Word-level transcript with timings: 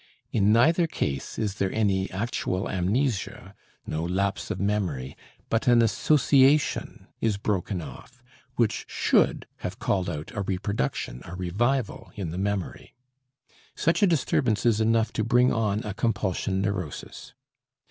In 0.31 0.51
neither 0.51 0.87
case 0.87 1.37
is 1.37 1.59
there 1.59 1.71
any 1.71 2.09
actual 2.09 2.67
amnesia, 2.67 3.53
no 3.85 4.03
lapse 4.03 4.49
of 4.49 4.59
memory, 4.59 5.15
but 5.47 5.67
an 5.67 5.83
association 5.83 7.05
is 7.19 7.37
broken 7.37 7.83
off 7.83 8.23
which 8.55 8.85
should 8.87 9.45
have 9.57 9.77
called 9.77 10.09
out 10.09 10.31
a 10.33 10.41
reproduction, 10.41 11.21
a 11.25 11.35
revival 11.35 12.11
in 12.15 12.31
the 12.31 12.39
memory. 12.39 12.95
Such 13.75 14.01
a 14.01 14.07
disturbance 14.07 14.65
is 14.65 14.81
enough 14.81 15.13
to 15.13 15.23
bring 15.23 15.53
on 15.53 15.81
a 15.83 15.93
compulsion 15.93 16.61
neurosis. 16.61 17.35